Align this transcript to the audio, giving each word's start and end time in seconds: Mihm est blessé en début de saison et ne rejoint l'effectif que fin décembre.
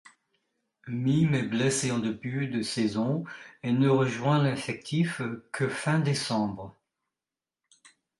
Mihm 0.87 1.35
est 1.35 1.43
blessé 1.45 1.91
en 1.91 1.99
début 1.99 2.47
de 2.47 2.63
saison 2.63 3.23
et 3.61 3.71
ne 3.71 3.87
rejoint 3.87 4.41
l'effectif 4.43 5.21
que 5.51 5.69
fin 5.69 5.99
décembre. 5.99 6.75